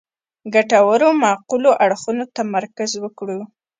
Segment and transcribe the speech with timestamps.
[0.53, 3.39] ګټورو معقولو اړخونو تمرکز وکړو.